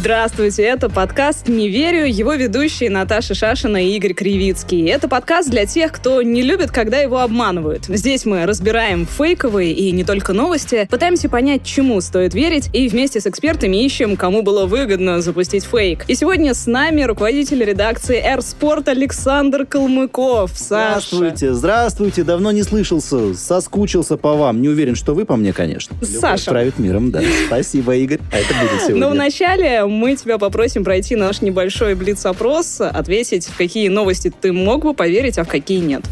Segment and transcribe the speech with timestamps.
[0.00, 4.88] Здравствуйте, это подкаст «Не верю», его ведущие Наташа Шашина и Игорь Кривицкий.
[4.88, 7.84] Это подкаст для тех, кто не любит, когда его обманывают.
[7.84, 13.20] Здесь мы разбираем фейковые и не только новости, пытаемся понять, чему стоит верить, и вместе
[13.20, 16.06] с экспертами ищем, кому было выгодно запустить фейк.
[16.08, 20.52] И сегодня с нами руководитель редакции «Р Спорт» Александр Калмыков.
[20.54, 21.08] Саша.
[21.10, 24.62] Здравствуйте, здравствуйте, давно не слышался, соскучился по вам.
[24.62, 25.94] Не уверен, что вы по мне, конечно.
[26.02, 26.50] Саша.
[26.50, 27.20] Правит миром, да.
[27.48, 28.20] Спасибо, Игорь.
[28.32, 29.00] А это будет сегодня.
[29.06, 34.84] Но вначале мы тебя попросим пройти наш небольшой блиц-опрос, ответить, в какие новости ты мог
[34.84, 36.02] бы поверить, а в какие нет.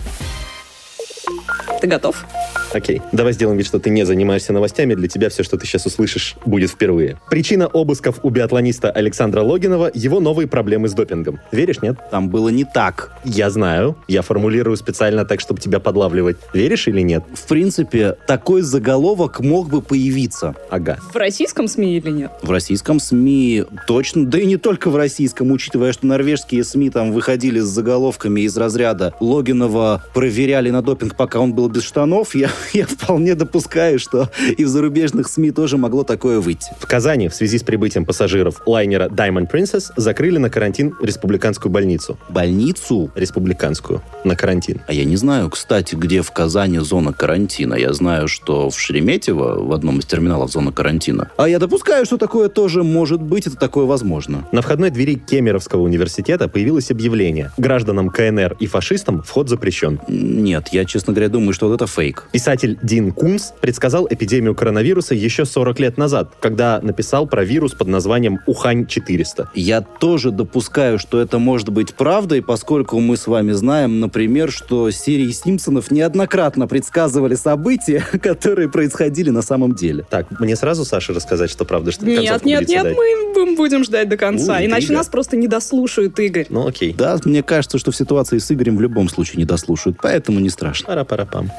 [1.80, 2.24] Ты готов?
[2.72, 4.94] Окей, давай сделаем вид, что ты не занимаешься новостями.
[4.94, 7.20] Для тебя все, что ты сейчас услышишь, будет впервые.
[7.30, 11.40] Причина обысков у биатлониста Александра Логинова– его новые проблемы с допингом.
[11.52, 11.96] Веришь, нет?
[12.10, 13.12] Там было не так.
[13.24, 13.96] Я знаю.
[14.06, 16.36] Я формулирую специально так, чтобы тебя подлавливать.
[16.52, 17.24] Веришь или нет?
[17.34, 20.54] В принципе, такой заголовок мог бы появиться.
[20.70, 20.98] Ага.
[21.12, 22.30] В российском СМИ или нет?
[22.42, 27.12] В российском СМИ точно, да и не только в российском, учитывая, что норвежские СМИ там
[27.12, 32.50] выходили с заголовками из разряда Логинова проверяли на допинг, пока он был без штанов, я,
[32.72, 36.70] я вполне допускаю, что и в зарубежных СМИ тоже могло такое выйти.
[36.78, 42.18] В Казани в связи с прибытием пассажиров лайнера Diamond Princess закрыли на карантин республиканскую больницу.
[42.28, 43.10] Больницу?
[43.14, 44.02] Республиканскую.
[44.24, 44.80] На карантин.
[44.86, 47.74] А я не знаю, кстати, где в Казани зона карантина.
[47.74, 51.30] Я знаю, что в Шереметьево, в одном из терминалов зона карантина.
[51.36, 54.46] А я допускаю, что такое тоже может быть, это такое возможно.
[54.52, 57.52] На входной двери Кемеровского университета появилось объявление.
[57.56, 60.00] Гражданам КНР и фашистам вход запрещен.
[60.08, 62.28] Нет, я, честно говоря, думаю, что вот это фейк.
[62.48, 67.88] Писатель Дин Кунс предсказал эпидемию коронавируса еще 40 лет назад, когда написал про вирус под
[67.88, 69.48] названием Ухань-400.
[69.54, 74.90] Я тоже допускаю, что это может быть правдой, поскольку мы с вами знаем, например, что
[74.90, 80.06] серии Симпсонов неоднократно предсказывали события, которые происходили на самом деле.
[80.08, 82.96] Так, мне сразу, Саша, рассказать, что правда, что Нет, нет, нет, дать?
[82.96, 84.94] мы будем ждать до конца, У, иначе интрига.
[84.94, 86.46] нас просто не дослушают, Игорь.
[86.48, 86.94] Ну окей.
[86.96, 90.48] Да, мне кажется, что в ситуации с Игорем в любом случае не дослушают, поэтому не
[90.48, 90.86] страшно.
[90.86, 91.50] Пара-пара-пам.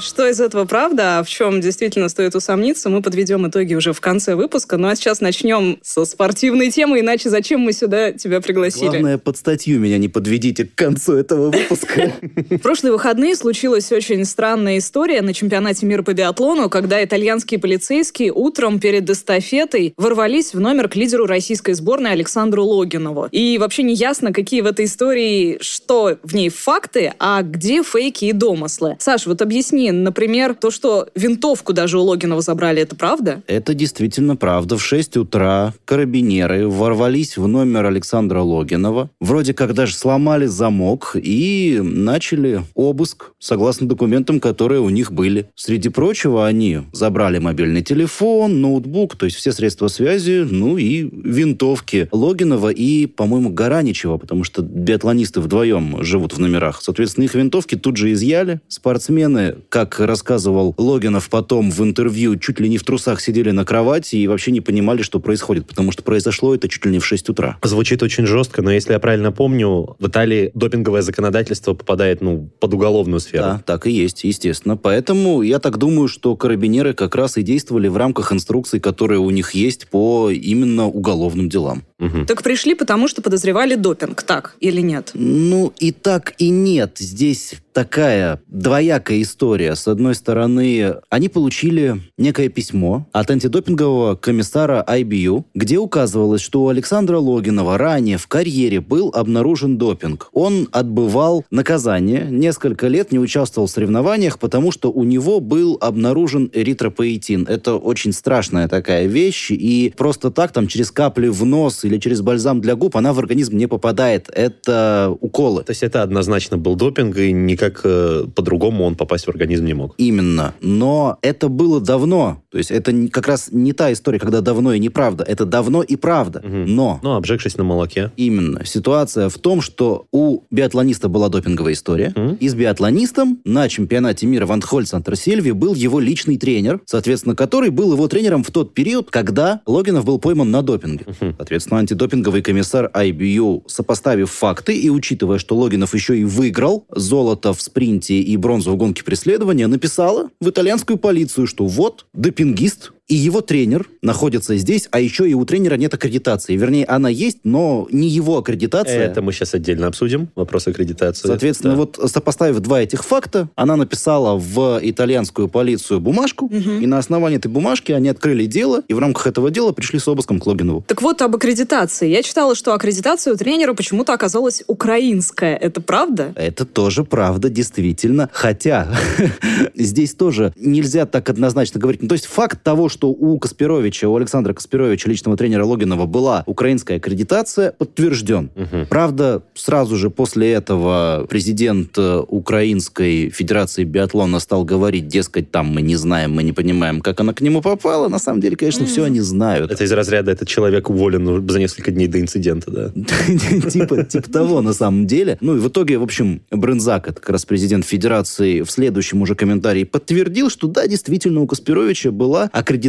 [0.00, 4.00] Что из этого правда, а в чем действительно стоит усомниться, мы подведем итоги уже в
[4.00, 4.76] конце выпуска.
[4.76, 8.88] Ну а сейчас начнем со спортивной темы, иначе зачем мы сюда тебя пригласили?
[8.88, 12.12] Главное, под статью меня не подведите к концу этого выпуска.
[12.50, 18.32] В прошлые выходные случилась очень странная история на чемпионате мира по биатлону, когда итальянские полицейские
[18.32, 23.28] утром перед эстафетой ворвались в номер к лидеру российской сборной Александру Логинову.
[23.30, 28.26] И вообще не ясно, какие в этой истории, что в ней факты, а где фейки
[28.26, 28.96] и домыслы.
[28.98, 33.42] Саш, вот объясни, например, то, что винтовку даже у Логинова забрали, это правда?
[33.46, 34.76] Это действительно правда.
[34.76, 39.10] В 6 утра карабинеры ворвались в номер Александра Логинова.
[39.20, 45.48] Вроде как даже сломали замок и начали обыск, согласно документам, которые у них были.
[45.54, 52.08] Среди прочего, они забрали мобильный телефон, ноутбук, то есть все средства связи, ну и винтовки
[52.12, 56.80] Логинова и, по-моему, Гараничева, потому что биатлонисты вдвоем живут в номерах.
[56.82, 58.60] Соответственно, их винтовки тут же изъяли.
[58.68, 64.16] Спортсмены, как рассказывал Логинов потом в интервью, чуть ли не в трусах сидели на кровати
[64.16, 67.30] и вообще не понимали, что происходит, потому что произошло это чуть ли не в 6
[67.30, 67.56] утра.
[67.62, 72.74] Звучит очень жестко, но если я правильно помню, в Италии допинговое законодательство попадает ну, под
[72.74, 73.44] уголовную сферу.
[73.44, 74.76] Да, так и есть, естественно.
[74.76, 79.30] Поэтому я так думаю, что карабинеры как раз и действовали в рамках инструкций, которые у
[79.30, 81.84] них есть по именно уголовным делам.
[82.00, 82.26] Мгм.
[82.26, 85.10] Так пришли, потому что подозревали допинг, так или нет?
[85.14, 86.96] Ну, и так, и нет.
[86.98, 89.76] Здесь такая двоякая история.
[89.76, 96.68] С одной стороны, они получили некое письмо от антидопингового комиссара IBU, где указывалось, что у
[96.68, 100.30] Александра Логинова ранее в карьере был обнаружен допинг.
[100.32, 106.50] Он отбывал наказание, несколько лет не участвовал в соревнованиях, потому что у него был обнаружен
[106.52, 107.46] эритропоэтин.
[107.46, 112.20] Это очень страшная такая вещь, и просто так там через капли в нос или через
[112.22, 114.28] бальзам для губ она в организм не попадает.
[114.32, 115.62] Это уколы.
[115.64, 119.74] То есть это однозначно был допинг, и никак э, по-другому он попасть в организм не
[119.74, 119.94] мог.
[119.98, 120.54] Именно.
[120.60, 122.42] Но это было давно.
[122.50, 125.24] То есть это как раз не та история, когда давно и неправда.
[125.24, 126.40] Это давно и правда.
[126.44, 126.66] Мгм.
[126.74, 128.10] Но Ну, обжегшись на молоке.
[128.16, 128.64] Именно.
[128.64, 132.12] Ситуация в том, что у биатлониста была допинговая история.
[132.16, 132.34] Мгм.
[132.34, 137.92] И с биатлонистом на чемпионате мира в Антхольц-Антарсельве был его личный тренер, соответственно, который был
[137.92, 141.04] его тренером в тот период, когда Логинов был пойман на допинге.
[141.06, 141.34] Мгм.
[141.36, 147.60] Соответственно, антидопинговый комиссар IBU, сопоставив факты и учитывая, что Логинов еще и выиграл золото в
[147.60, 153.40] спринте и бронзу в гонке преследования, написала в итальянскую полицию, что вот, допингист и его
[153.40, 156.54] тренер находится здесь, а еще и у тренера нет аккредитации.
[156.56, 159.00] Вернее, она есть, но не его аккредитация.
[159.00, 161.26] Это мы сейчас отдельно обсудим, вопрос аккредитации.
[161.26, 161.78] Соответственно, Да.
[161.80, 167.48] вот сопоставив два этих факта, она написала в итальянскую полицию бумажку, и на основании этой
[167.48, 170.84] бумажки они открыли дело, и в рамках этого дела пришли с обыском к Логинову.
[170.86, 172.08] Так вот, об аккредитации.
[172.08, 175.56] Я читала, что аккредитация у тренера почему-то оказалась украинская.
[175.56, 176.32] Это правда?
[176.36, 178.30] Это тоже правда, действительно.
[178.32, 178.86] Хотя
[179.74, 182.02] здесь тоже нельзя так однозначно говорить.
[182.02, 186.42] Ну, то есть факт того, что у Каспировича, у Александра Каспировича, личного тренера Логинова, была
[186.46, 188.50] украинская аккредитация, подтвержден.
[188.54, 188.86] Мгм.
[188.88, 195.82] Правда, сразу же после этого президент э, Украинской Федерации биатлона стал говорить, дескать, там мы
[195.82, 198.08] не знаем, мы не понимаем, как она к нему попала.
[198.08, 199.70] На самом деле, конечно, все они знают.
[199.70, 202.90] Это из разряда «этот человек уволен за несколько дней до инцидента», да?
[203.70, 205.38] типа, типа того, на самом деле.
[205.40, 209.34] Ну, и в итоге, в общем, Брынзак, это как раз президент Федерации, в следующем уже
[209.34, 212.79] комментарии подтвердил, что да, действительно, у Каспировича была аккредитация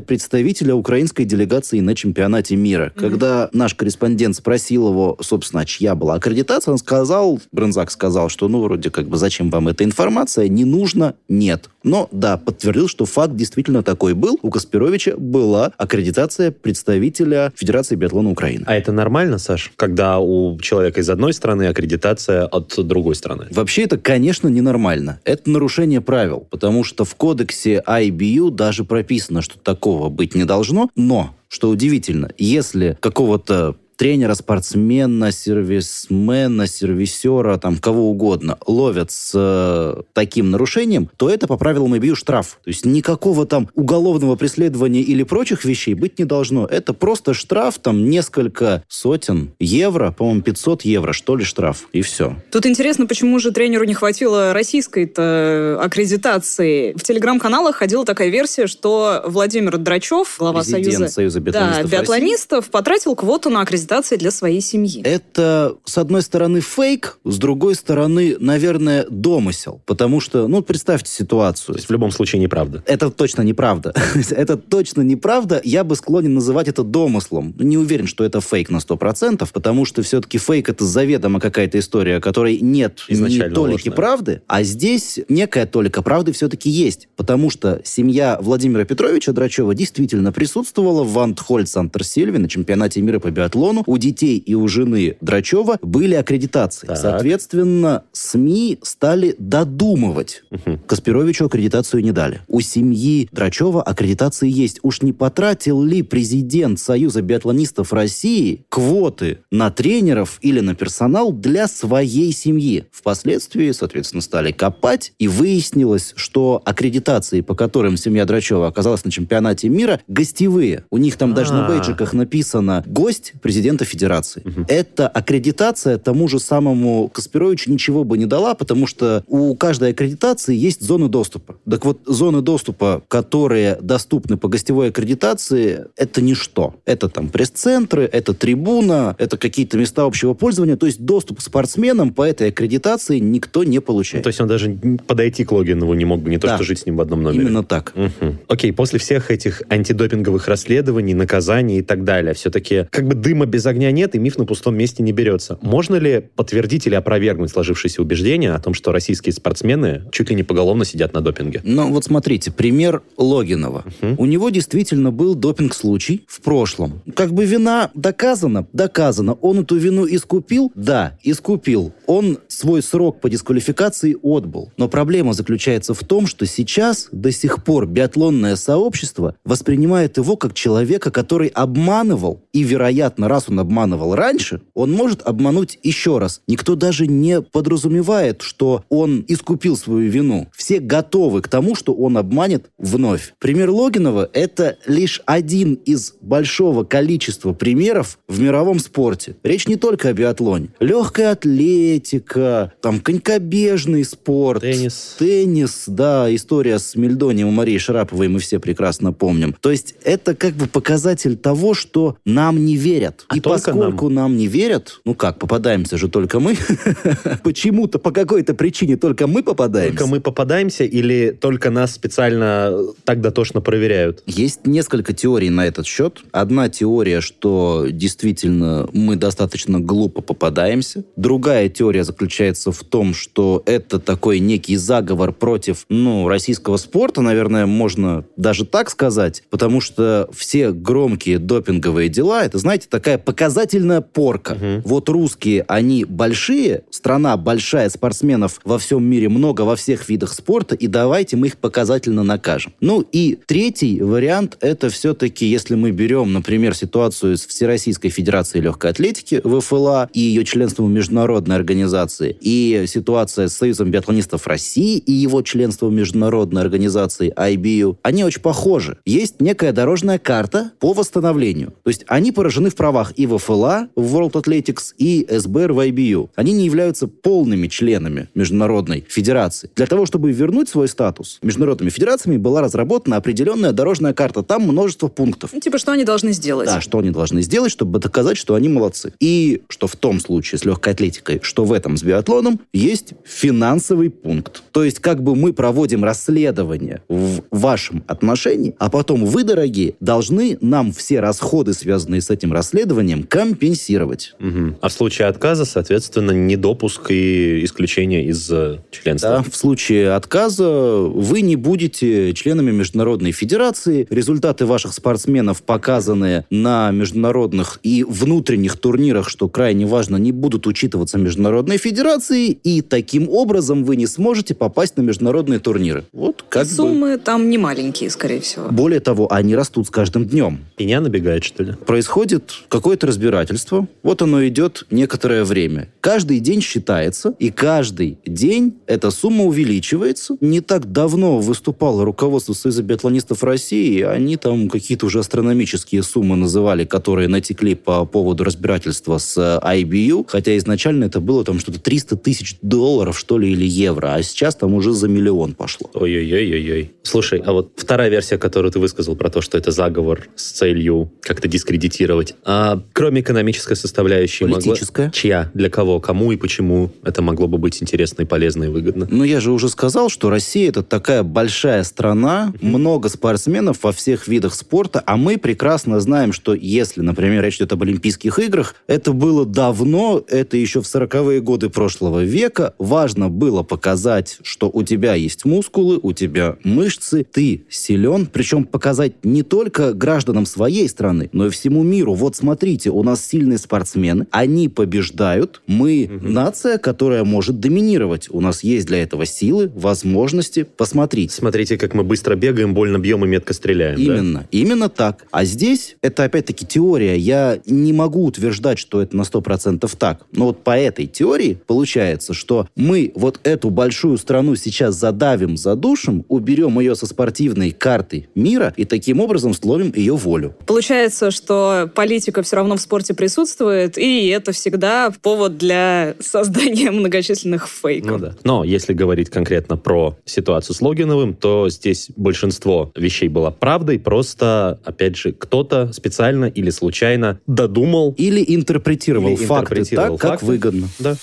[0.00, 2.92] представителя украинской делегации на чемпионате мира.
[2.96, 8.62] Когда наш корреспондент спросил его, собственно, чья была аккредитация, он сказал, Брынзак сказал, что, ну,
[8.62, 11.70] вроде как бы, зачем вам эта информация, не нужно, нет.
[11.82, 14.38] Но, да, подтвердил, что факт действительно такой был.
[14.42, 18.64] У Каспировича была аккредитация представителя Федерации биатлона Украины.
[18.66, 23.46] А это нормально, Саш, когда у человека из одной страны аккредитация от другой страны?
[23.50, 25.20] Вообще это, конечно, ненормально.
[25.24, 30.90] Это нарушение правил, потому что в кодексе IBU даже прописано, что такого быть не должно.
[30.96, 40.02] Но, что удивительно, если какого-то тренера, спортсмена, сервисмена, сервисера, там, кого угодно, ловят с э,
[40.12, 42.60] таким нарушением, то это по правилам IBU штраф.
[42.62, 46.64] То есть никакого там уголовного преследования или прочих вещей быть не должно.
[46.64, 52.36] Это просто штраф, там, несколько сотен евро, по-моему, 500 евро, что ли, штраф, и все.
[52.52, 56.92] Тут интересно, почему же тренеру не хватило российской-то аккредитации.
[56.96, 61.96] В телеграм-каналах ходила такая версия, что Владимир Драчев, глава Президент Союза, Союза да, биатлонистов России.
[61.96, 65.00] биатлонистов, потратил квоту на аккредитации для своей семьи.
[65.02, 69.80] Это, с одной стороны, фейк, с другой стороны, наверное, домысел.
[69.86, 71.74] Потому что, ну, представьте ситуацию.
[71.74, 72.82] То есть в любом случае неправда.
[72.86, 73.94] Это точно неправда.
[74.30, 75.60] это точно неправда.
[75.64, 77.54] Я бы склонен называть это домыслом.
[77.58, 82.20] Не уверен, что это фейк на 100%, потому что все-таки фейк— это заведомо какая-то история,
[82.20, 83.96] которой нет Изначально ни толики ложная.
[83.96, 87.08] правды, а здесь некая толика правды все-таки есть.
[87.16, 93.30] Потому что семья Владимира Петровича Драчева действительно присутствовала в Антхольц Антерсильве на чемпионате мира по
[93.30, 93.77] биатлону.
[93.86, 96.86] У детей и у жены Драчева были аккредитации.
[96.86, 96.98] Так.
[96.98, 100.42] Соответственно, СМИ стали додумывать.
[100.86, 102.40] Каспировичу аккредитацию не дали.
[102.48, 104.80] У семьи Драчева аккредитации есть.
[104.82, 111.68] Уж не потратил ли президент Союза биатлонистов России квоты на тренеров или на персонал для
[111.68, 112.84] своей семьи?
[112.92, 119.68] Впоследствии, соответственно, стали копать, и выяснилось, что аккредитации, по которым семья Драчева оказалась на чемпионате
[119.68, 120.84] мира, гостевые.
[120.90, 121.68] У них там даже на А.
[121.68, 123.32] бейджиках написано «гость
[123.68, 124.42] президента Федерации».
[124.68, 130.54] Эта аккредитация тому же самому Каспировичу ничего бы не дала, потому что у каждой аккредитации
[130.54, 131.56] есть зоны доступа.
[131.68, 136.74] Так вот, зоны доступа, которые доступны по гостевой аккредитации, это ничто.
[136.84, 140.76] Это там пресс-центры, это трибуна, это какие-то места общего пользования.
[140.76, 144.24] То есть доступ к спортсменам по этой аккредитации никто не получает.
[144.24, 146.54] То есть он даже подойти к Логинову не мог бы, не то Да.
[146.56, 147.42] что жить с ним в одном номере.
[147.42, 147.92] Именно так.
[147.94, 148.38] Мгм.
[148.48, 153.57] Окей, после всех этих антидопинговых расследований, наказаний и так далее, все-таки как бы дыма без
[153.66, 155.58] огня нет, и миф на пустом месте не берется.
[155.62, 160.42] Можно ли подтвердить или опровергнуть сложившееся убеждение о том, что российские спортсмены чуть ли не
[160.42, 161.60] поголовно сидят на допинге?
[161.64, 163.84] Ну, вот смотрите, пример Логинова.
[164.16, 167.02] У него действительно был допинг-случай в прошлом.
[167.14, 168.66] Как бы вина доказана?
[168.72, 169.34] Доказана.
[169.34, 170.72] Он эту вину искупил?
[170.74, 171.92] Да, искупил.
[172.06, 174.72] Он свой срок по дисквалификации отбыл.
[174.76, 180.54] Но проблема заключается в том, что сейчас до сих пор биатлонное сообщество воспринимает его как
[180.54, 182.44] человека, который обманывал.
[182.52, 186.42] И, вероятно, раз он обманывал раньше, он может обмануть еще раз.
[186.48, 190.48] Никто даже не подразумевает, что он искупил свою вину.
[190.56, 193.34] Все готовы к тому, что он обманет вновь.
[193.38, 199.36] Пример Логинова– это лишь один из большого количества примеров в мировом спорте.
[199.44, 200.70] Речь не только о биатлоне.
[200.80, 204.62] Легкая атлетика, там, конькобежный спорт.
[204.62, 205.16] Теннис.
[205.18, 209.54] Теннис, да, история с Мельдонием и Марией Шараповой мы все прекрасно помним.
[209.60, 213.24] То есть это как бы показатель того, что нам не верят.
[213.28, 214.38] А И поскольку нам.
[214.38, 216.56] не верят, ну как, попадаемся же только мы,
[217.44, 219.98] почему-то по какой-то причине только мы попадаемся.
[219.98, 222.72] Только мы попадаемся или только нас специально
[223.04, 224.22] так дотошно проверяют?
[224.24, 226.20] Есть несколько теорий на этот счет.
[226.32, 231.04] Одна теория, что действительно мы достаточно глупо попадаемся.
[231.16, 237.66] Другая теория заключается в том, что это такой некий заговор против, ну, российского спорта, наверное,
[237.66, 244.54] можно даже так сказать, потому что все громкие допинговые дела, это, знаете, такая показательная порка.
[244.54, 244.82] Мгм.
[244.84, 250.74] Вот русские, они большие, страна большая, спортсменов во всем мире много во всех видах спорта,
[250.74, 252.72] и давайте мы их показательно накажем.
[252.80, 258.90] Ну и третий вариант, это все-таки, если мы берем, например, ситуацию с Всероссийской Федерацией легкой
[258.90, 265.12] атлетики, ВФЛА, и ее членством в международной организации, и ситуация с Союзом биатлонистов России и
[265.12, 268.98] его членством в международной организации IBU, они очень похожи.
[269.04, 271.74] Есть некая дорожная карта по восстановлению.
[271.82, 276.30] То есть они поражены в правах и ВФЛА в World Athletics, и СБР в IBU.
[276.36, 279.70] Они не являются полными членами международной федерации.
[279.76, 284.42] Для того, чтобы вернуть свой статус, международными федерациями была разработана определенная дорожная карта.
[284.42, 285.50] Там множество пунктов.
[285.52, 286.66] Ну, Типа, что они должны сделать?
[286.66, 289.12] Да, что они должны сделать, чтобы доказать, что они молодцы.
[289.20, 294.10] И что в том случае с легкой атлетикой, что в этом с биатлоном, есть финансовый
[294.10, 294.62] пункт.
[294.72, 300.58] То есть как бы мы проводим расследование в вашем отношении, а потом вы, дорогие, должны
[300.60, 304.34] нам все расходы, связанные с этим расследованием, компенсировать.
[304.38, 304.76] Мгм.
[304.80, 309.30] А в случае отказа, соответственно, недопуск и исключение из э, членства.
[309.30, 314.06] Да, в случае отказа вы не будете членами Международной Федерации.
[314.10, 321.18] Результаты ваших спортсменов, показанные на международных и внутренних турнирах, что крайне важно, не будут учитываться
[321.18, 326.04] Международной Федерацией, и таким образом вы не сможете попасть на международные турниры.
[326.12, 326.72] Вот как бы...
[326.72, 328.68] Суммы там не маленькие, скорее всего.
[328.70, 330.60] Более того, они растут с каждым днем.
[330.78, 331.72] Меня набегает, что ли?
[331.86, 332.52] Происходит
[332.88, 333.86] какое-то разбирательство.
[334.02, 335.88] Вот оно идет некоторое время.
[336.00, 340.38] Каждый день считается, и каждый день эта сумма увеличивается.
[340.40, 346.36] Не так давно выступало руководство Союза биатлонистов России, и они там какие-то уже астрономические суммы
[346.36, 351.80] называли, которые натекли по поводу разбирательства с э, IBU, хотя изначально это было там что-то
[351.80, 355.90] 300 тысяч долларов, что ли, или евро, а сейчас там уже за миллион пошло.
[355.92, 356.92] Ой-ой-ой-ой-ой.
[357.02, 361.12] Слушай, а вот вторая версия, которую ты высказал про то, что это заговор с целью
[361.20, 364.44] как-то дискредитировать, а кроме экономической составляющей...
[364.44, 365.10] могла- Политическая.
[365.10, 365.50] Чья?
[365.54, 366.00] Для кого?
[366.00, 369.06] Кому и почему это могло бы быть интересно и полезно и выгодно?
[369.10, 374.28] Ну, я же уже сказал, что Россия это такая большая страна, много спортсменов во всех
[374.28, 379.12] видах спорта, а мы прекрасно знаем, что если, например, речь идет об Олимпийских играх, это
[379.12, 382.74] было давно, это еще в 40-е годы прошлого века.
[382.78, 389.24] Важно было показать, что у тебя есть мускулы, у тебя мышцы, ты силен, причем показать
[389.24, 392.14] не только гражданам своей страны, но и всему миру.
[392.14, 392.36] Вот
[392.68, 398.28] смотрите, у нас сильные спортсмены, они побеждают, мы нация, которая может доминировать.
[398.30, 400.64] У нас есть для этого силы, возможности.
[400.76, 401.34] Посмотрите.
[401.34, 403.96] Смотрите, как мы быстро бегаем, больно бьем и метко стреляем.
[403.96, 404.02] да?
[404.02, 405.24] Именно, именно так.
[405.30, 407.16] А здесь это опять-таки теория.
[407.16, 410.26] Я не могу утверждать, что это на 100% так.
[410.32, 416.26] Но вот по этой теории получается, что мы вот эту большую страну сейчас задавим, задушим,
[416.28, 420.54] уберем ее со спортивной карты мира и таким образом сломим ее волю.
[420.66, 427.68] Получается, что политика все равно в спорте присутствует, и это всегда повод для создания многочисленных
[427.68, 428.10] фейков.
[428.10, 428.34] Ну да.
[428.42, 434.80] Но если говорить конкретно про ситуацию с Логиновым, то здесь большинство вещей было правдой, просто,
[434.82, 438.14] опять же, кто-то специально или случайно додумал.
[438.16, 440.46] Или интерпретировал Или факты интерпретировал так, как факты.
[440.46, 440.88] выгодно.
[440.98, 441.16] Да.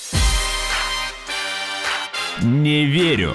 [2.44, 3.32] Не верю.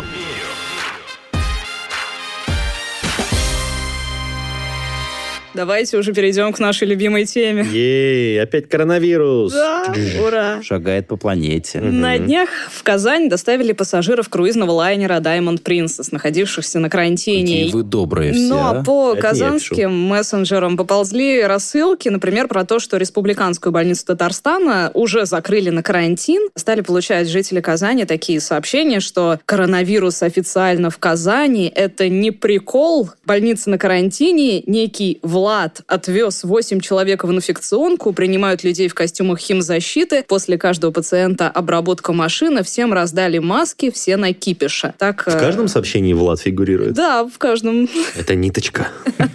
[5.61, 7.67] Давайте уже перейдем к нашей любимой теме.
[7.71, 9.53] Ей, опять коронавирус.
[9.53, 9.93] Да,
[10.27, 10.63] ура!
[10.63, 11.81] Шагает по планете.
[11.81, 17.65] На днях в Казань доставили пассажиров круизного лайнера Diamond Princess, находившихся на карантине.
[17.65, 18.49] Какие вы добрые все.
[18.49, 18.83] Но а.
[18.83, 25.69] по Это казанским мессенджерам поползли рассылки, например, про то, что республиканскую больницу Татарстана уже закрыли
[25.69, 26.49] на карантин.
[26.57, 33.11] Стали получать жители Казани такие сообщения, что коронавирус официально в Казани— это не прикол.
[33.27, 35.19] Больница на карантине, некий
[35.51, 40.23] Влад отвез 8 человек в инфекционку, принимают людей в костюмах химзащиты.
[40.23, 44.95] После каждого пациента обработка машины, всем раздали маски, все на кипише.
[44.97, 46.93] Так, В э, каждом сообщении Влад фигурирует.
[46.93, 47.89] Да, в каждом.
[48.17, 48.87] Это ниточка.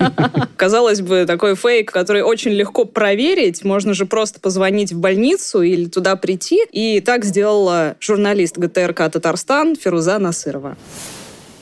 [0.55, 3.65] Казалось бы, такой фейк, который очень легко проверить.
[3.65, 6.61] Можно же просто позвонить в больницу или туда прийти.
[6.71, 10.77] И так сделала журналист ГТРК «Татарстан» Фируза Насырова.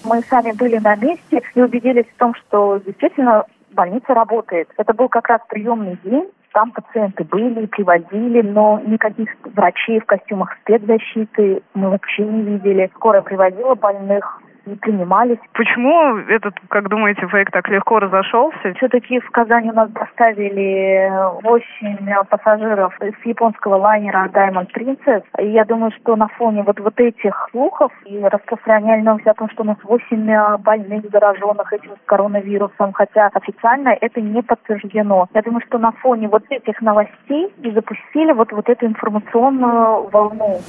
[0.04, 4.70] Мы сами были на месте и убедились в том, что действительно больница работает.
[4.78, 10.56] Это был как раз приемный день, там пациенты были, приводили, но никаких врачей в костюмах
[10.62, 12.92] спецзащиты мы вообще не видели.
[12.96, 15.38] Скорая приводила больных, не принимались.
[15.54, 18.74] Почему этот, как думаете, фейк так легко разошелся?
[18.76, 21.12] Все-таки в Казань у нас доставили
[21.44, 25.24] 8 пассажиров с японского лайнера Diamond Princess.
[25.40, 29.50] И я думаю, что на фоне вот, вот этих слухов и распространения новости о том,
[29.50, 35.28] что у нас 8 больных зараженных этим коронавирусом, хотя официально это не подтверждено.
[35.34, 40.60] Я думаю, что на фоне вот этих новостей и запустили вот, вот эту информационную волну.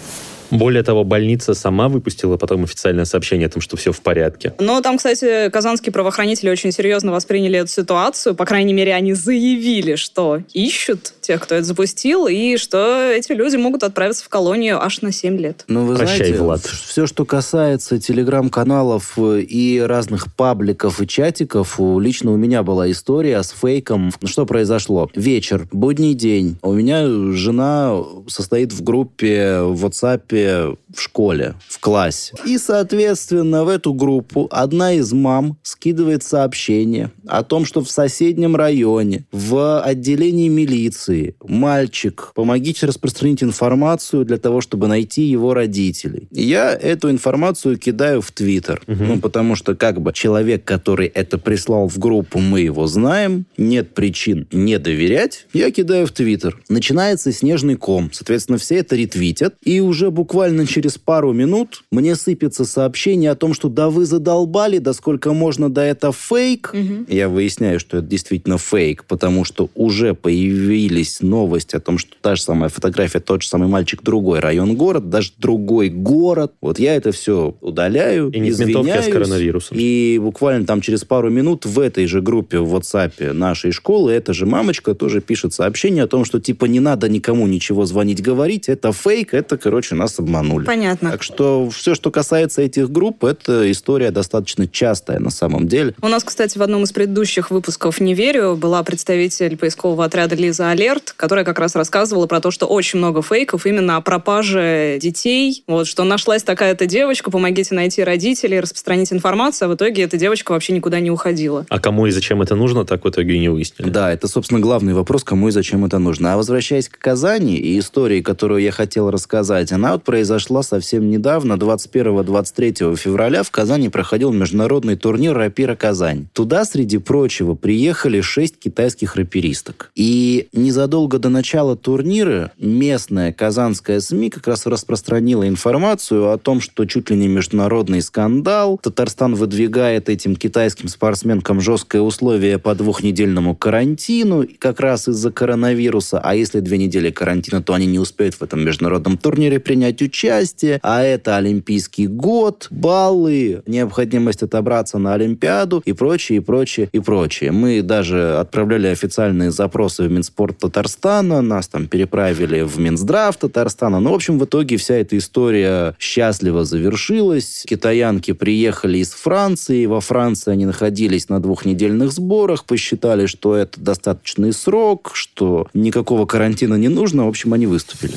[0.54, 4.54] Более того, больница сама выпустила потом официальное сообщение о том, что все в порядке.
[4.60, 8.34] Но там, кстати, казанские правоохранители очень серьезно восприняли эту ситуацию.
[8.36, 13.56] По крайней мере, они заявили, что ищут тех, кто это запустил, и что эти люди
[13.56, 15.64] могут отправиться в колонию аж на 7 лет.
[15.66, 16.60] Ну, вы Прощай, знаете, Влад.
[16.62, 23.42] все, что касается телеграм-каналов э, и разных пабликов и чатиков, лично у меня была история
[23.42, 24.12] с фейком.
[24.24, 25.10] Что произошло?
[25.14, 26.58] Вечер, будний день.
[26.62, 27.96] У меня жена
[28.28, 32.34] состоит в группе в WhatsApp в школе, в классе.
[32.46, 38.56] И, соответственно, в эту группу одна из мам скидывает сообщение о том, что в соседнем
[38.56, 46.28] районе, в отделении милиции, мальчик, помогите распространить информацию для того, чтобы найти его родителей.
[46.30, 48.82] Я эту информацию кидаю в Твиттер.
[48.86, 53.94] Ну, потому что, как бы, человек, который это прислал в группу, мы его знаем, нет
[53.94, 56.60] причин не доверять, я кидаю в Твиттер.
[56.68, 58.10] Начинается снежный ком.
[58.12, 59.54] Соответственно, все это ретвитят.
[59.62, 60.23] И уже буквально
[60.66, 65.70] через пару минут мне сыпется сообщение о том, что да вы задолбали, да сколько можно,
[65.70, 66.74] да это фейк.
[67.08, 72.36] Я выясняю, что это действительно фейк, потому что уже появились новости о том, что та
[72.36, 76.52] же самая фотография, тот же самый мальчик, другой район город, даже другой город.
[76.60, 79.08] Вот я это все удаляю, И не а с извиняюсь.
[79.08, 79.76] коронавирусом.
[79.78, 84.32] И буквально там через пару минут в этой же группе в WhatsApp нашей школы эта
[84.32, 88.68] же мамочка тоже пишет сообщение о том, что типа не надо никому ничего звонить, говорить,
[88.68, 90.64] это фейк, это, короче, нас обманули.
[90.64, 91.10] Понятно.
[91.10, 95.94] Так что все, что касается этих групп, это история достаточно частая на самом деле.
[96.02, 100.70] У нас, кстати, в одном из предыдущих выпусков «Не верю» была представитель поискового отряда Лиза
[100.70, 105.64] Алерт, которая как раз рассказывала про то, что очень много фейков именно о пропаже детей.
[105.66, 110.52] Вот, что нашлась такая-то девочка, помогите найти родителей, распространить информацию, а в итоге эта девочка
[110.52, 111.66] вообще никуда не уходила.
[111.68, 113.88] А кому и зачем это нужно, так в итоге и не выяснили.
[113.88, 116.34] Да, это, собственно, главный вопрос, кому и зачем это нужно.
[116.34, 121.54] А возвращаясь к Казани и истории, которую я хотел рассказать, она вот произошла совсем недавно,
[121.54, 126.26] 21-23 февраля в Казани проходил международный турнир «Рапира Казань».
[126.32, 129.90] Туда, среди прочего, приехали шесть китайских раперисток.
[129.94, 136.84] И незадолго до начала турнира местная казанская СМИ как раз распространила информацию о том, что
[136.84, 138.78] чуть ли не международный скандал.
[138.82, 146.20] Татарстан выдвигает этим китайским спортсменкам жесткое условие по двухнедельному карантину, как раз из-за коронавируса.
[146.20, 150.78] А если две недели карантина, то они не успеют в этом международном турнире принять участие.
[150.82, 157.52] А это Олимпийский год, баллы, необходимость отобраться на Олимпиаду и прочее, и прочее, и прочее.
[157.52, 164.00] Мы даже отправляли официальные запросы в Минспорт Татарстана, нас там переправили в Минздрав Татарстана.
[164.00, 167.64] Ну, в общем, в итоге вся эта история счастливо завершилась.
[167.66, 169.86] Китаянки приехали из Франции.
[169.86, 176.74] Во Франции они находились на двухнедельных сборах, посчитали, что это достаточный срок, что никакого карантина
[176.74, 177.26] не нужно.
[177.26, 178.14] В общем, они выступили.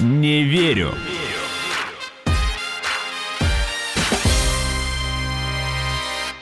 [0.00, 0.94] Не верю.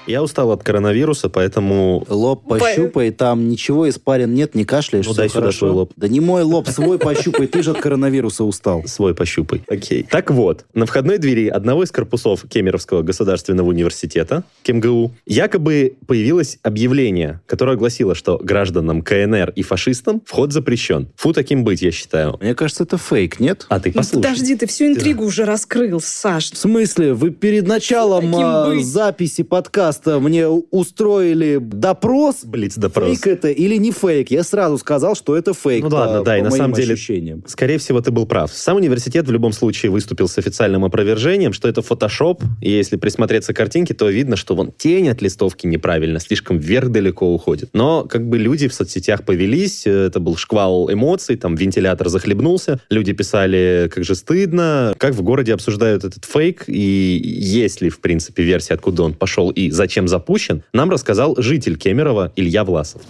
[0.07, 2.05] Я устал от коронавируса, поэтому...
[2.09, 5.59] Лоб пощупай, там ничего испарин нет, не кашляешь, Ну, дай сюда хорошо.
[5.59, 5.93] свой лоб.
[5.97, 8.83] Да не мой лоб, свой пощупай, ты же от коронавируса устал.
[8.87, 9.63] Свой пощупай.
[9.69, 10.07] Окей.
[10.09, 17.41] Так вот, на входной двери одного из корпусов Кемеровского государственного университета, КемГУ, якобы появилось объявление,
[17.47, 21.09] которое гласило, что гражданам КНР и фашистам вход запрещен.
[21.17, 22.37] Фу, таким быть, я считаю.
[22.41, 23.65] Мне кажется, это фейк, нет?
[23.71, 24.23] А ты Ну, послушай.
[24.23, 26.51] подожди, ты всю интригу уже раскрыл, Саш.
[26.53, 32.45] В смысле, вы перед началом а, записи подкаста мне у- устроили допрос?
[32.45, 33.09] Блиц-допрос.
[33.09, 34.31] Фейк это или не фейк?
[34.31, 35.85] Я сразу сказал, что это фейк.
[35.85, 37.43] Ну по- ладно, да, и по на моим самом деле- ощущениям.
[37.47, 38.53] Скорее всего, ты был прав.
[38.53, 43.53] Сам университет в любом случае выступил с официальным опровержением, что это фотошоп, и если присмотреться
[43.53, 47.71] к картинке, то видно, что вон тень от листовки неправильно, слишком вверх далеко уходит.
[47.73, 52.81] Но как бы люди в соцсетях повелись, э, это был шквал эмоций, там вентилятор захлебнулся,
[52.91, 58.01] люди писали, как же стыдно, как в городе обсуждают этот фейк, и есть ли, в
[58.01, 63.03] принципе, версия, откуда он пошел и зачем запущен, нам рассказал житель Кемерово Илья Власов.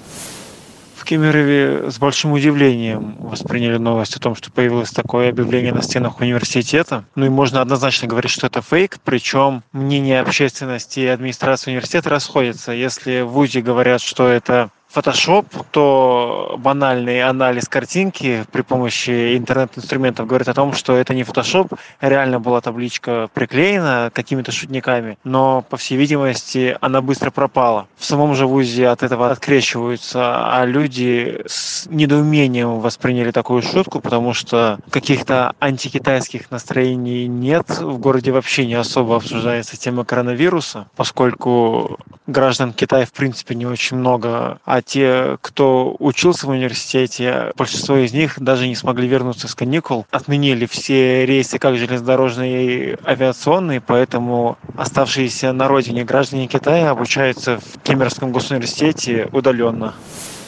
[1.04, 6.18] В Кемерове с большим удивлением восприняли новость о том, что появилось такое объявление на стенах
[6.20, 7.04] университета.
[7.14, 12.72] Ну и можно однозначно говорить, что это фейк, причем мнение общественности и администрации университета расходятся.
[12.72, 20.48] Если в ВУЗе говорят, что это Photoshop, то банальный анализ картинки при помощи интернет-инструментов говорит
[20.48, 25.96] о том, что это не Photoshop, реально была табличка приклеена какими-то шутниками, но, по всей
[25.96, 27.88] видимости, она быстро пропала.
[27.96, 34.33] В самом же ВУЗе от этого открещиваются, а люди с недоумением восприняли такую шутку, потому
[34.35, 37.68] что каких-то антикитайских настроений нет.
[37.68, 43.96] В городе вообще не особо обсуждается тема коронавируса, поскольку граждан Китая в принципе не очень
[43.96, 49.55] много, а те, кто учился в университете, большинство из них даже не смогли вернуться с
[49.55, 50.07] каникул.
[50.11, 57.81] Отменили все рейсы как железнодорожные и авиационные, поэтому оставшиеся на родине граждане Китая обучаются в
[57.83, 59.94] Кемеровском госуниверситете удаленно.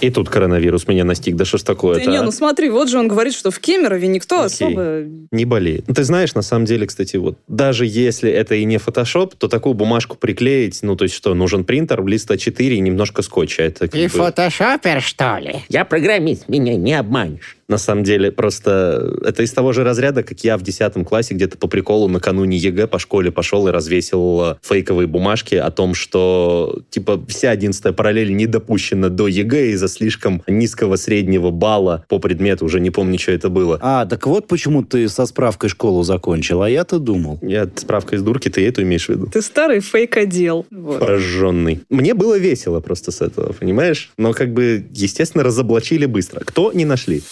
[0.00, 1.36] И тут коронавирус меня настиг.
[1.36, 2.04] Да что ж такое-то?
[2.04, 2.22] Да не, а?
[2.22, 4.66] ну смотри, вот же он говорит, что в Кемерове никто Окей.
[4.66, 5.04] особо...
[5.30, 5.84] Не болеет.
[5.88, 9.48] Ну, ты знаешь, на самом деле, кстати, вот даже если это и не фотошоп, то
[9.48, 13.62] такую бумажку приклеить, ну, то есть что, нужен принтер, лист А4 и немножко скотча.
[13.62, 15.56] Это Ты бы- фотошопер, что ли?
[15.68, 17.56] Я программист, меня не обманешь.
[17.68, 21.58] На самом деле, просто это из того же разряда, как я в 10 классе где-то
[21.58, 26.78] по приколу накануне ЕГЭ по школе пошел и развесил э, фейковые бумажки о том, что,
[26.90, 32.64] типа, вся 11 параллель не допущена до ЕГЭ из-за слишком низкого среднего балла по предмету,
[32.64, 33.78] уже не помню, что это было.
[33.80, 37.38] А, так вот почему ты со справкой школу закончил, а я-то думал.
[37.42, 39.26] Я справка из дурки, ты эту имеешь в виду?
[39.26, 40.66] Ты старый фейк-отдел.
[40.70, 41.00] Вот.
[41.00, 41.80] Прожженный.
[41.90, 44.10] Мне было весело просто с этого, понимаешь?
[44.16, 46.40] Но как бы, естественно, разоблачили быстро.
[46.40, 47.22] Кто не нашли?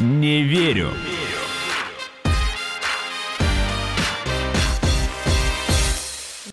[0.00, 0.88] Не верю.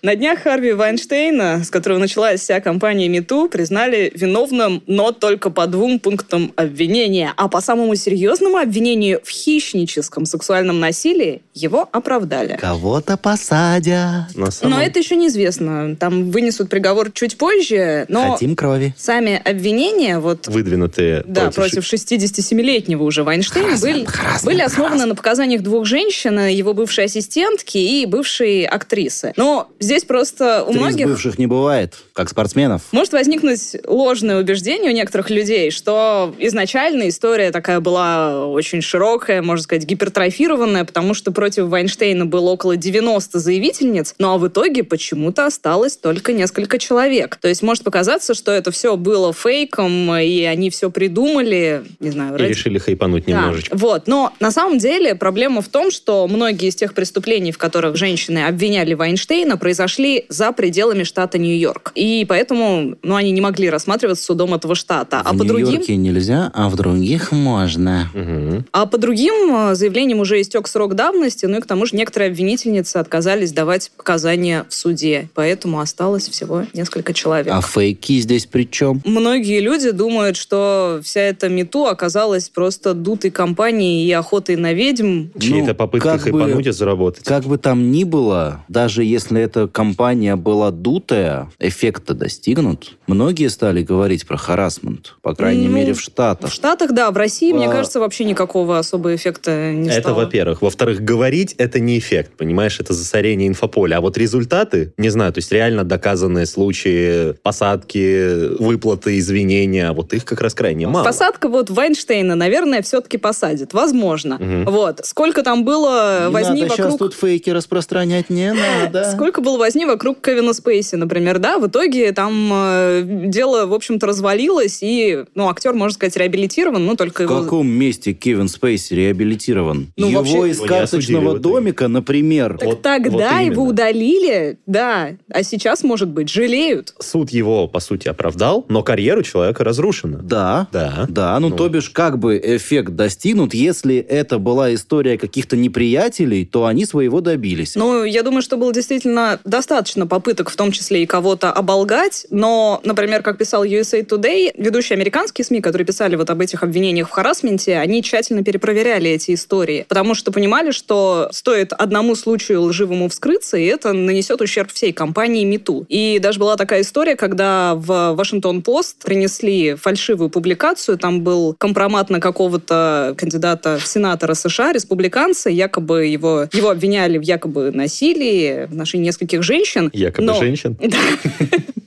[0.02, 5.66] На днях Харви Вайнштейна, с которого началась вся компания МИТУ, признали виновным, но только по
[5.66, 7.34] двум пунктам обвинения.
[7.36, 12.56] А по самому серьезному обвинению в хищническом сексуальном насилии его оправдали.
[12.58, 14.30] Кого-то посадят.
[14.50, 14.76] Самом...
[14.76, 15.94] Но это еще неизвестно.
[15.96, 18.94] Там вынесут приговор чуть позже, но Хотим крови.
[18.96, 24.06] сами обвинения, вот выдвинутые да, против 67-летнего уже Вайнштейна были,
[24.44, 29.34] были основаны на показаниях двух женщин, его бывшей ассистентки и бывшей актрисы.
[29.36, 32.82] Но здесь просто у Три из многих бывших не бывает, как спортсменов.
[32.92, 39.64] может возникнуть ложное убеждение у некоторых людей, что изначально история такая была очень широкая, можно
[39.64, 45.46] сказать, гипертрофированная, потому что против Вайнштейна было около 90 заявительниц, ну а в итоге почему-то
[45.46, 47.36] осталось только несколько человек.
[47.40, 52.36] То есть может показаться, что это все было фейком, и они все придумали, не знаю,
[52.36, 53.76] И ради- решили хайпануть да, немножечко.
[53.76, 54.06] Вот.
[54.06, 58.46] Но на самом деле проблема в том, что многие из тех преступлений, в которых женщины
[58.46, 59.79] обвиняли Вайнштейна, произошли
[60.28, 61.92] за пределами штата Нью-Йорк.
[61.94, 65.22] И поэтому ну, они не могли рассматриваться судом этого штата.
[65.24, 65.66] А в по другим...
[65.66, 68.10] Нью-Йорке нельзя, а в других можно.
[68.14, 68.66] Мгм.
[68.72, 72.30] А по другим э, заявлениям уже истек срок давности, ну и к тому же некоторые
[72.30, 75.28] обвинительницы отказались давать показания в суде.
[75.34, 77.52] Поэтому осталось всего несколько человек.
[77.52, 79.00] А фейки здесь при чем?
[79.04, 85.28] Многие люди думают, что вся эта мету оказалась просто дутой компанией и охотой на ведьм.
[85.38, 87.24] Чьи-то Ну, попытки как бы- хайпануть и заработать.
[87.24, 92.96] Как бы там ни было, даже если эта компания была дутая, эффект-то достигнут.
[93.06, 96.52] Многие стали говорить про харасмент, по крайней Ну, мере в В Штатах.
[96.52, 97.70] Штатах, да, в России, мне А.
[97.70, 100.14] кажется, вообще никакого особого эффекта не Это, стало.
[100.24, 100.62] во-первых.
[100.62, 103.96] Во-вторых, говорить это не эффект, понимаешь, это засорение инфополя.
[103.96, 110.12] А вот результаты, не знаю, то есть реально доказанные случаи посадки, выплаты, извинения, а вот
[110.12, 111.04] их как раз крайне мало.
[111.04, 113.72] Посадка вот Вайнштейна, наверное, все-таки посадит.
[113.74, 114.36] Возможно.
[114.38, 114.64] Мгм.
[114.66, 115.00] Вот.
[115.04, 116.98] Сколько там было Не возни надо сейчас вокруг...
[116.98, 118.52] тут фейки распространять, не
[118.82, 119.10] надо.
[119.12, 121.58] Сколько было возни вокруг Кевина Спейси, например, да?
[121.58, 126.96] В итоге там э, дело, в общем-то, развалилось, и, ну, актер, можно сказать, реабилитирован, ну,
[126.96, 127.42] только В его...
[127.42, 129.92] каком месте Кевин Спейси реабилитирован?
[129.96, 132.56] Ну, Его вообще- из карточного домика, например.
[132.58, 135.10] Так Вот- тогда вот его удалили, да.
[135.32, 136.94] А сейчас, может быть, жалеют.
[136.98, 140.18] Суд его, по сути, оправдал, но карьеру человека разрушена.
[140.22, 140.68] Да.
[140.72, 141.06] Да.
[141.08, 141.56] Да, ну, Ну.
[141.56, 147.20] то бишь, как бы эффект достигнут, если это была история каких-то неприятелей, то они своего
[147.20, 147.74] добились.
[147.76, 152.80] Ну, я думаю, что было действительно достаточно попыток, в том числе и кого-то оболгать, но,
[152.84, 157.10] например, как писал USA Today, ведущие американские СМИ, которые писали вот об этих обвинениях в
[157.10, 163.56] харасменте, они тщательно перепроверяли эти истории, потому что понимали, что стоит одному случаю лживому вскрыться,
[163.56, 165.84] и это нанесет ущерб всей компании МИТУ.
[165.88, 172.20] И даже была такая история, когда в Вашингтон-Пост принесли фальшивую публикацию, там был компромат на
[172.20, 179.06] какого-то кандидата в сенатора США, республиканца, якобы его, его обвиняли в якобы насилии в отношении
[179.06, 179.90] нескольких этих женщин.
[179.92, 180.34] Якобы но...
[180.34, 180.78] женщин.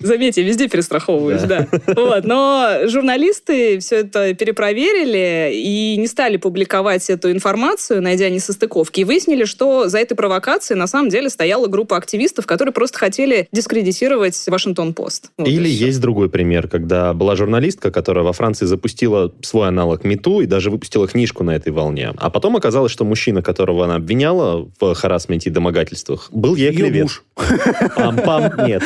[0.03, 1.67] Заметьте, везде перестраховываюсь, да.
[1.87, 9.03] Вот, но журналисты все это перепроверили и не стали публиковать эту информацию, найдя несостыковки, и
[9.05, 14.43] выяснили, что за этой провокацией на самом деле стояла группа активистов, которые просто хотели дискредитировать
[14.45, 15.31] Вашингтон-Пост.
[15.37, 20.41] Вот Или есть другой пример, когда была журналистка, которая во Франции запустила свой аналог МИТУ
[20.41, 22.11] и даже выпустила книжку на этой волне.
[22.17, 26.87] А потом оказалось, что мужчина, которого она обвиняла в харасменте и домогательствах, был ей Её
[26.87, 27.03] оклевет.
[27.03, 27.23] муж.
[27.95, 28.83] Пам-пам, нет.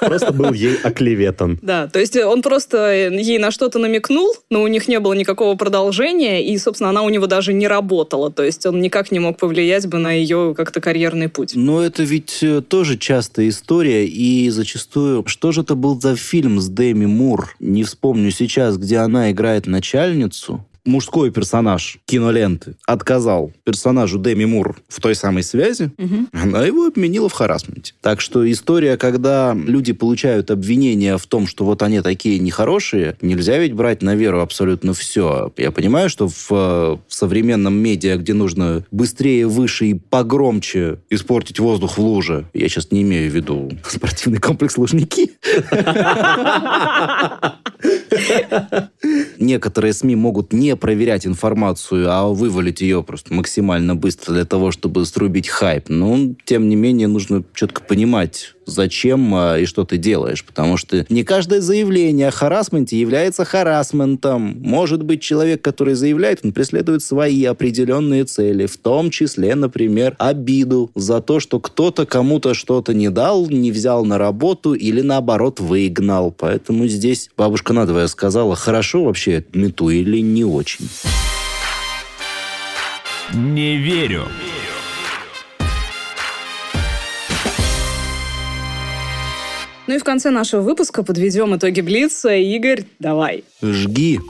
[0.00, 1.58] Просто был ей оклеветан.
[1.62, 5.56] Да, то есть он просто ей на что-то намекнул, но у них не было никакого
[5.56, 8.30] продолжения, и, собственно, она у него даже не работала.
[8.30, 11.52] То есть он никак не мог повлиять бы на ее как-то карьерный путь.
[11.54, 15.24] Но это ведь э, тоже частая история, и зачастую...
[15.26, 17.54] Что же это был за фильм с Дэми Мур?
[17.60, 20.64] Не вспомню сейчас, где она играет начальницу.
[20.84, 25.92] Мужской персонаж киноленты отказал персонажу Дэми Мур в той самой связи,
[26.32, 27.94] она его обменила в харасменте.
[28.00, 33.58] Так что история, когда люди получают обвинения в том, что вот они такие нехорошие, нельзя
[33.58, 35.52] ведь брать на веру абсолютно все.
[35.56, 41.60] Я понимаю, что в, э, в современном медиа, где нужно быстрее, выше и погромче испортить
[41.60, 45.30] воздух в луже, я сейчас не имею в виду спортивный комплекс Лужники,
[49.38, 55.04] некоторые СМИ могут не проверять информацию, а вывалить ее просто максимально быстро для того, чтобы
[55.04, 55.88] срубить хайп.
[55.88, 60.44] Но, тем не менее, нужно четко понимать, зачем а, и что ты делаешь.
[60.44, 64.58] Потому что не каждое заявление о харасменте является харасментом.
[64.60, 70.90] Может быть, человек, который заявляет, он преследует свои определенные цели, в том числе, например, обиду
[70.94, 76.34] за то, что кто-то кому-то что-то не дал, не взял на работу или, наоборот, выгнал.
[76.36, 80.88] Поэтому здесь бабушка надвое сказала, хорошо вообще мету или не очень.
[83.32, 84.24] Не верю.
[89.88, 92.32] Ну и в конце нашего выпуска подведем итоги Блица.
[92.34, 93.42] Игорь, давай.
[93.62, 94.20] Жги.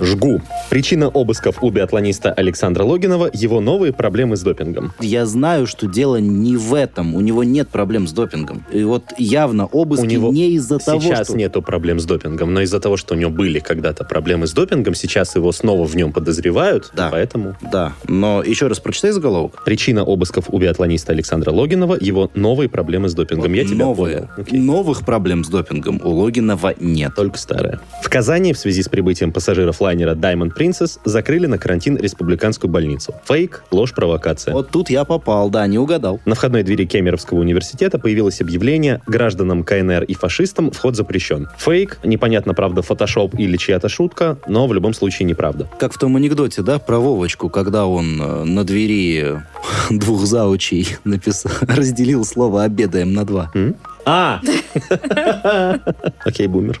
[0.00, 0.40] Жгу.
[0.70, 4.92] Причина обысков у биатлониста Александра Логинова– его новые проблемы с допингом.
[5.00, 7.14] Я знаю, что дело не в этом.
[7.14, 8.64] У него нет проблем с допингом.
[8.70, 11.36] И вот явно обыски У него не из-за того, Сейчас что...
[11.36, 14.94] нету проблем с допингом, но из-за того, что у него были когда-то проблемы с допингом,
[14.94, 17.08] сейчас его снова в нем подозревают, Да.
[17.10, 17.56] поэтому...
[17.72, 19.64] Да, но еще раз прочитай заголовок.
[19.64, 23.52] Причина обысков у биатлониста Александра Логинова– его новые проблемы с допингом.
[23.54, 24.16] Я тебя Новые.
[24.18, 24.28] понял.
[24.36, 24.58] Окей.
[24.60, 27.14] Новых проблем с допингом у Логинова нет.
[27.14, 27.80] Только старая.
[28.02, 33.14] В Казани в связи с прибытием пассажиров лайнера Diamond Princess закрыли на карантин республиканскую больницу.
[33.24, 34.54] Фейк, ложь, провокация.
[34.54, 36.20] Вот тут я попал, да, не угадал.
[36.24, 41.48] На входной двери Кемеровского университета появилось объявление «Гражданам КНР и фашистам вход запрещен».
[41.58, 45.68] Фейк, непонятно, правда, фотошоп или чья-то шутка, но в любом случае неправда.
[45.78, 49.42] Как в том анекдоте, да, про Вовочку, когда он э, на двери
[49.90, 53.50] двух заучей написал, разделил слово «обедаем» на два.
[53.54, 53.76] М?
[54.04, 54.40] А!
[56.24, 56.80] Окей, бумер.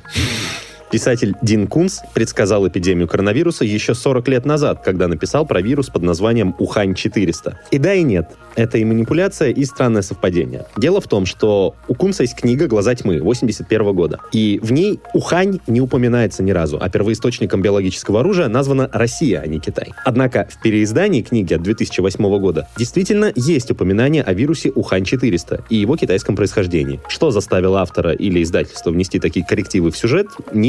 [0.90, 6.02] Писатель Дин Кунс предсказал эпидемию коронавируса еще 40 лет назад, когда написал про вирус под
[6.02, 7.54] названием Ухань-400.
[7.70, 8.30] И да, и нет.
[8.56, 10.64] Это и манипуляция, и странное совпадение.
[10.76, 14.18] Дело в том, что у Кунса есть книга «Глаза тьмы» 81 года.
[14.32, 19.46] И в ней Ухань не упоминается ни разу, а первоисточником биологического оружия названа Россия, а
[19.46, 19.92] не Китай.
[20.04, 25.96] Однако в переиздании книги от 2008 года действительно есть упоминание о вирусе Ухань-400 и его
[25.96, 27.00] китайском происхождении.
[27.08, 30.28] Что заставило автора или издательство внести такие коррективы в сюжет,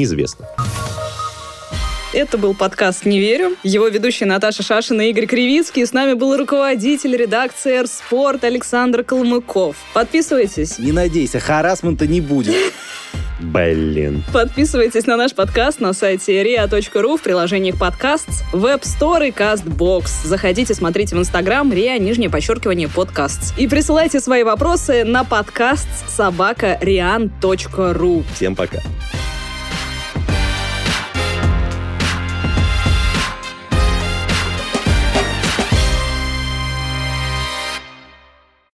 [0.10, 0.48] неизвестно.
[2.12, 3.56] Это был подкаст «Не верю».
[3.62, 5.86] Его ведущие Наташа Шашина и Игорь Кривицкий.
[5.86, 9.76] С нами был руководитель редакции «Спорт» Александр Калмыков.
[9.94, 10.80] Подписывайтесь.
[10.80, 12.56] Не надейся, харасмента не будет.
[13.40, 14.24] Блин.
[14.34, 20.26] Подписывайтесь на наш подкаст на сайте ria.ru в приложениях подкаст, Web Store и CastBox.
[20.26, 23.54] Заходите, смотрите в Инстаграм ria, нижнее подчеркивание, подкаст.
[23.58, 28.24] И присылайте свои вопросы на подкаст собака.rian.ru.
[28.34, 28.80] Всем пока.